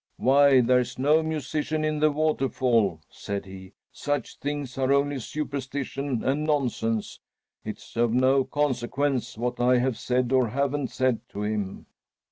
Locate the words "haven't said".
10.47-11.19